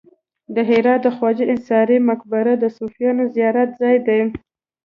د 0.55 0.57
هرات 0.69 0.99
د 1.03 1.07
خواجه 1.15 1.45
انصاري 1.53 1.97
مقبره 2.09 2.53
د 2.59 2.65
صوفیانو 2.77 3.23
زیارت 3.35 3.69
ځای 3.81 3.95
دی 4.07 4.21